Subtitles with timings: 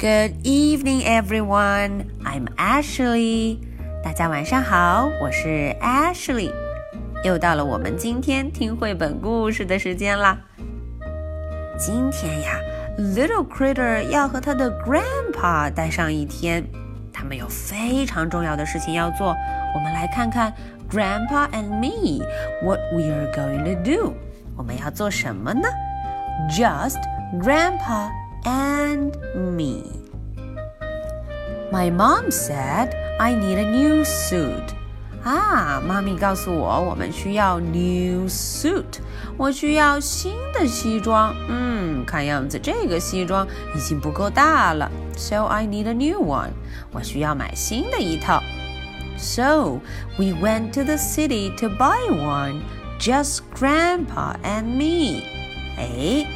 [0.00, 2.06] Good evening, everyone.
[2.24, 3.58] I'm Ashley.
[4.04, 6.52] 大家晚上好，我是 Ashley。
[7.24, 10.38] 又到了我们今天听绘本故事的时间啦。
[11.78, 12.58] 今天呀，
[12.98, 16.64] Little Critter 要和他的 Grandpa 待上一天，
[17.12, 19.34] 他们有非常重要的事情要做。
[19.74, 20.52] 我们来看看
[20.90, 22.24] Grandpa and me
[22.62, 24.14] what we are going to do。
[24.56, 25.68] 我们要做什么呢？
[26.50, 27.00] Just
[27.42, 28.10] Grandpa
[28.44, 29.82] and me.
[31.72, 34.74] My mom said I need a new suit.
[35.24, 39.00] 啊，妈咪告诉我，我们需要 new suit，
[39.36, 41.34] 我需要新的西装。
[41.48, 43.44] 嗯，看样子这个西装
[43.74, 46.50] 已经不够大了，so I need a new one。
[46.92, 48.40] 我需要买新的一套。
[49.18, 49.80] So
[50.16, 52.60] we went to the city to buy one,
[53.00, 55.24] just Grandpa and me.
[55.80, 56.26] 哎，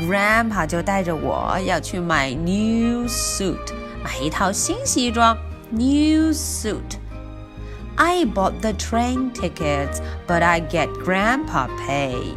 [0.00, 3.72] Grandpa 就带着我要去买 new suit，
[4.02, 5.36] 买一套新西装，
[5.70, 12.34] new suit。I bought the train tickets, but I get Grandpa pay.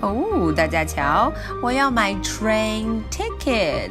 [0.00, 3.90] 哦，大家瞧，我要买 train tickets，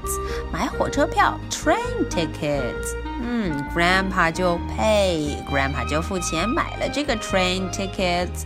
[0.52, 2.96] 买火车票，train tickets。
[3.22, 8.46] 嗯，Grandpa 就 pay，Grandpa 就付钱买了这个 train tickets。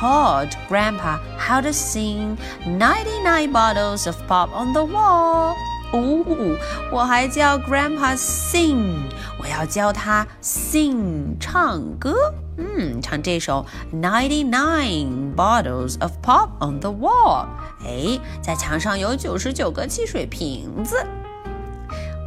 [0.00, 5.54] taught Grandpa how to sing 99 bottles of pop on the wall.
[5.92, 6.58] 哦，
[6.92, 8.94] 我还教 Grandpa sing，
[9.40, 17.46] 我要教他 sing 唱歌，嗯，唱这首 Ninety Nine Bottles of Pop on the Wall。
[17.84, 21.06] 哎，在墙上有九十九个汽水瓶子。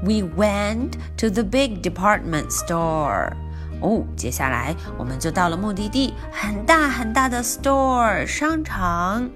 [0.01, 3.33] We went to the big department store。
[3.81, 9.29] 哦，接下来我们就到了目的地，很大很大的 store 商场。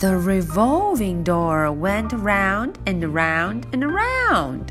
[0.00, 4.70] The revolving door went round and round and round.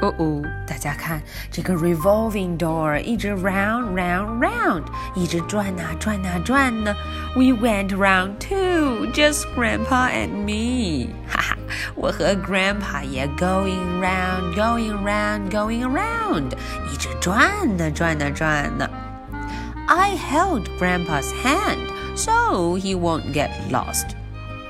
[0.00, 1.22] 哦哦，大家看
[1.52, 6.94] 这个 revolving door 一直 round round round，一直转呐转呐转呢。
[7.36, 11.12] We went round too, just Grandpa and me.
[11.28, 11.56] 哈哈，
[11.98, 16.52] 我和 Grandpa 也 going round, going round, going around，
[16.92, 18.88] 一直转呢转呢转呢。
[19.86, 21.78] I held Grandpa's hand
[22.16, 24.06] so he won't get lost.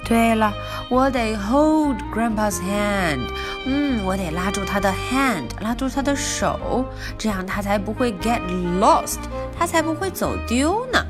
[0.07, 0.53] 对了，
[0.91, 3.21] 我得 hold Grandpa's hand，
[3.65, 6.85] 嗯，我得拉住他的 hand，拉住他的手，
[7.17, 8.41] 这样他才不会 get
[8.79, 9.19] lost，
[9.59, 11.07] 他才不会走丢呢。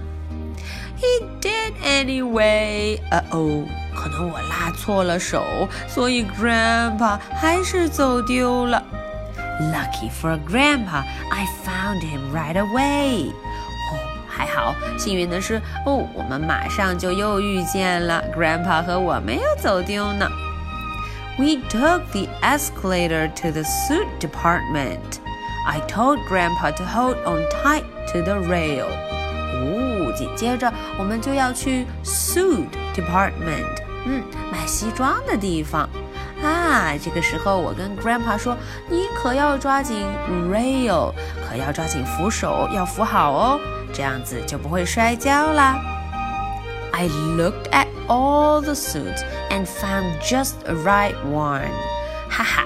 [0.97, 3.65] He did anyway，呃哦，
[3.99, 8.83] 可能我拉错了手，所以 Grandpa 还是走丢了。
[9.61, 13.33] Lucky for Grandpa，I found him right away。
[14.27, 20.29] 还好，幸运的是，哦，我们马上就又遇见了 Grandpa 和我没有走丢呢。
[21.39, 25.21] We took the escalator to the suit department.
[25.67, 28.87] I told Grandpa to hold on tight to the rail.
[28.87, 35.90] 哦，紧接着我们就要去 suit department， 嗯，买西装的地方。
[36.42, 38.56] 啊，这个时候我跟 Grandpa 说
[38.90, 40.06] ：“你可要抓紧
[40.50, 41.14] rail，
[41.46, 43.60] 可要抓紧扶手，要扶好哦。”
[43.92, 45.78] 这样子就不会摔跤啦。
[46.94, 51.70] I looked at all the suits and found just the right one。
[52.30, 52.64] 哈哈，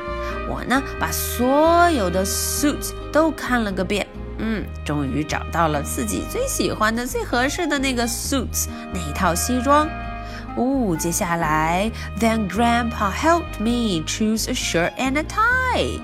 [0.50, 4.06] 我呢把所有的 suits 都看了个遍，
[4.38, 9.88] 嗯，终于找到了自己最喜欢的、最合适的那个 suits 那一套西装。
[10.56, 16.00] 哦，接下来，Then Grandpa helped me choose a shirt and a tie。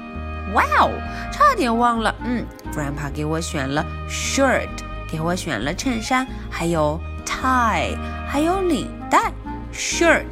[0.52, 0.90] 哇哦，
[1.32, 4.68] 差点忘了，嗯，Grandpa 给我选了 shirt。
[5.10, 7.96] 给我选了衬衫，还有 tie，
[8.26, 9.32] 还有领带，
[9.72, 10.24] shirt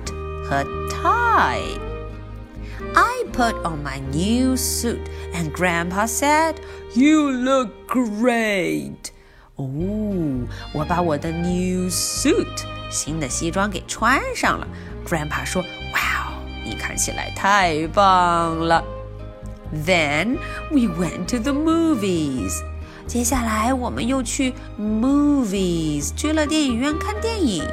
[0.45, 6.57] 和 tie。I put on my new suit, and Grandpa said,
[6.95, 9.13] "You look great."
[9.55, 9.69] 哦，
[10.73, 14.67] 我把我的 new suit 新的西装给穿上了。
[15.07, 18.85] Grandpa 说：“哇哦，你看起来太棒了。”
[19.87, 20.39] Then
[20.71, 22.63] we went to the movies.
[23.07, 27.65] 接下来我们又去 movies，去了电影院看电影。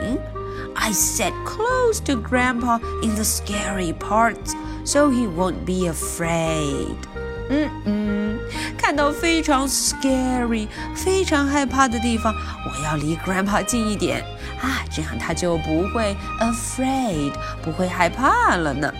[0.75, 4.53] I sat close to Grandpa in the scary parts,
[4.85, 6.95] so he won't be afraid.
[7.50, 8.38] 嗯嗯，
[8.78, 14.24] 看到非常 scary、非常害怕的地方，我要离 Grandpa 近一点
[14.62, 17.32] 啊，这样他就不会 afraid，
[17.62, 18.92] 不会害怕了呢。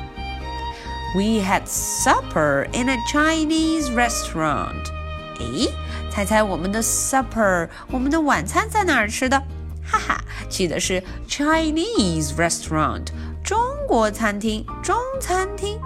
[1.16, 4.90] We had supper in a Chinese restaurant.
[5.38, 5.70] 诶，
[6.10, 9.42] 猜猜我们的 supper，我们的晚餐在哪儿吃的？
[9.86, 10.20] 哈哈，
[10.50, 13.06] 去的是 Chinese restaurant，
[13.42, 15.78] 中国餐厅，中餐厅。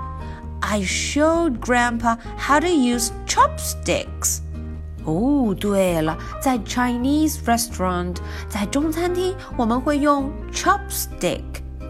[0.67, 4.39] I showed Grandpa how to use chopsticks.
[5.05, 8.15] 哦，对了，在 Chinese restaurant，
[8.47, 11.43] 在中餐厅，我们会用 chopstick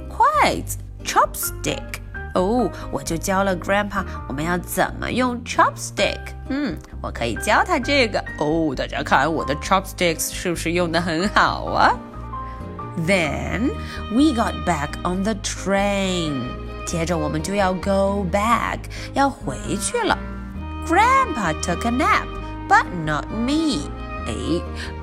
[0.10, 2.01] 筷子，chopstick。
[2.34, 6.18] 哦，我就教了 Grandpa 我们要怎么用 chopstick。
[6.50, 8.19] 嗯，我可以教他这个。
[8.40, 11.94] 哦，大家看我的 chopsticks 是不是用的很好啊？
[13.07, 13.69] Then
[14.12, 16.42] we got back on the train。
[16.88, 18.79] 接着我们就要 go back，
[19.12, 20.17] 要回去了。
[20.87, 22.26] Grandpa took a nap。
[22.67, 23.90] But not me。
[24.26, 24.35] 哎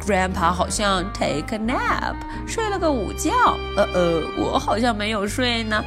[0.03, 2.15] ，Grandpa 好像 take a nap，
[2.47, 3.31] 睡了个午觉。
[3.77, 5.83] 呃呃，我好像没有睡呢。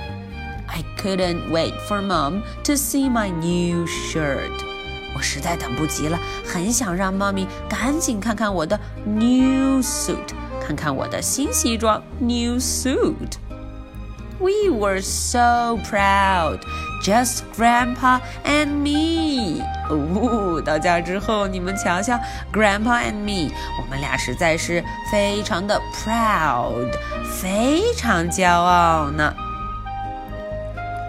[0.69, 4.53] I couldn't wait for Mom to see my new shirt。
[5.17, 10.17] 我实在等不及了，很想让妈咪赶紧看看我的 new suit，
[10.65, 13.39] 看看我的新西装 new suit。
[14.40, 16.60] We were so proud,
[17.02, 19.64] just Grandpa and me.
[19.90, 22.20] 哦，到家之后你们瞧瞧，
[22.52, 26.92] Grandpa and me，我们俩实在是非常的 proud，
[27.40, 29.34] 非常骄傲呢。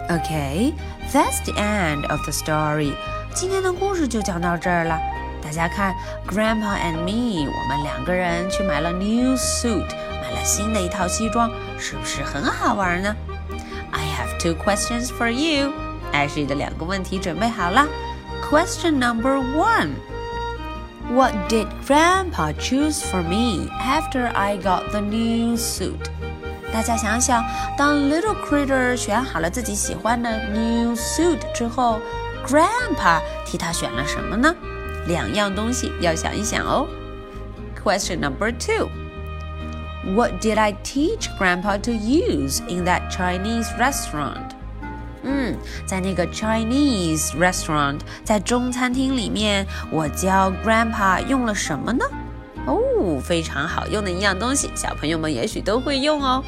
[0.07, 0.73] Okay,
[1.11, 2.93] that's the end of the story.
[3.33, 4.97] 今天的故事就讲到这儿了。
[5.43, 5.93] 大家看，
[6.27, 9.87] Grandpa and me，我们两个人去买了 new suit。
[10.21, 13.16] 买了新的一套西装， 是不是很好玩呢
[13.90, 15.72] ？I have two questions for you。
[16.12, 17.86] Ashley 的两个问题准备好了。
[18.50, 19.90] Question number one.
[21.12, 26.10] What did Grandpa choose for me after I got the new suit?
[26.72, 27.44] 大家想想，
[27.76, 31.98] 当 Little Critter 选好了自己喜欢的 new suit 之后
[32.46, 34.54] ，Grandpa 替他选了什么呢？
[35.06, 36.86] 两样东西要想一想哦。
[37.82, 38.88] Question number two.
[40.15, 44.51] What did I teach Grandpa to use in that Chinese restaurant?
[45.23, 45.55] 嗯，
[45.87, 52.05] 在那个 Chinese restaurant，在中餐厅里面，我教 Grandpa 用了什么呢？
[52.67, 56.43] 哦，非常好用的一样东西，小朋友们也许都会用哦。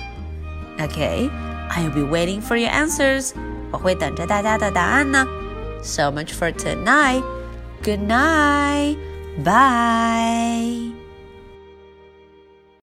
[0.77, 3.31] Okay，I'll be waiting for your answers。
[3.71, 5.25] 我会等着大家的答案呢。
[5.81, 7.23] So much for tonight.
[7.83, 8.97] Good night.
[9.43, 11.00] Bye.